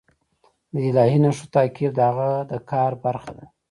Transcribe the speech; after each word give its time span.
د 0.73 0.75
الهي 0.89 1.17
نښو 1.23 1.45
تعقیب 1.55 1.91
د 1.95 1.99
هغه 2.09 2.29
د 2.49 2.51
کار 2.71 2.91
برخه 3.03 3.31
ده. 3.37 3.45